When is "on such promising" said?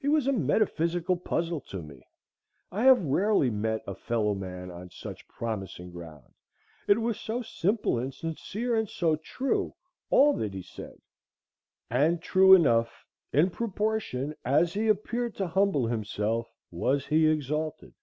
4.72-5.92